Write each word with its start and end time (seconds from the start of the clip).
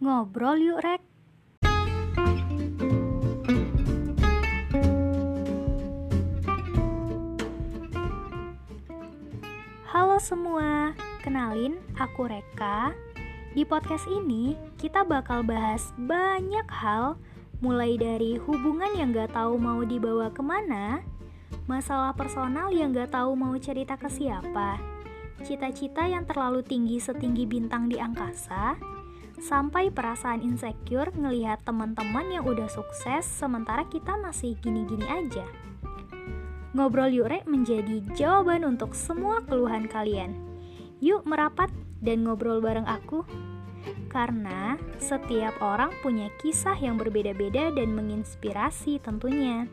Ngobrol 0.00 0.56
yuk, 0.64 0.80
Rek. 0.80 1.04
Halo 9.84 10.16
semua, 10.16 10.96
kenalin 11.20 11.76
aku 12.00 12.32
Reka. 12.32 12.96
Di 13.52 13.68
podcast 13.68 14.08
ini 14.08 14.56
kita 14.80 15.04
bakal 15.04 15.44
bahas 15.44 15.92
banyak 16.00 16.64
hal 16.72 17.20
Mulai 17.60 18.00
dari 18.00 18.40
hubungan 18.40 18.96
yang 18.96 19.12
gak 19.12 19.36
tahu 19.36 19.60
mau 19.60 19.84
dibawa 19.84 20.32
ke 20.32 20.40
mana 20.40 21.04
Masalah 21.68 22.16
personal 22.16 22.72
yang 22.72 22.96
gak 22.96 23.12
tahu 23.12 23.36
mau 23.36 23.52
cerita 23.60 24.00
ke 24.00 24.08
siapa 24.08 24.80
Cita-cita 25.44 26.08
yang 26.08 26.24
terlalu 26.24 26.64
tinggi 26.64 26.96
setinggi 27.02 27.44
bintang 27.44 27.90
di 27.90 28.00
angkasa 28.00 28.99
Sampai 29.40 29.88
perasaan 29.88 30.44
insecure 30.44 31.08
ngelihat 31.16 31.64
teman-teman 31.64 32.28
yang 32.28 32.44
udah 32.44 32.68
sukses 32.68 33.24
Sementara 33.24 33.88
kita 33.88 34.20
masih 34.20 34.54
gini-gini 34.60 35.08
aja. 35.08 35.48
Ngobrol 36.76 37.10
yuk 37.10 37.32
Rek 37.32 37.44
menjadi 37.50 38.04
jawaban 38.14 38.62
untuk 38.62 38.94
semua 38.94 39.42
keluhan 39.42 39.90
kalian. 39.90 40.38
Yuk 41.02 41.26
merapat 41.26 41.72
dan 41.98 42.22
ngobrol 42.22 42.62
bareng 42.62 42.86
aku. 42.86 43.26
Karena 44.12 44.76
setiap 45.00 45.56
orang 45.64 45.90
punya 46.04 46.28
kisah 46.38 46.76
yang 46.76 47.00
berbeda-beda 47.00 47.72
dan 47.74 47.96
menginspirasi 47.96 49.02
tentunya. 49.02 49.66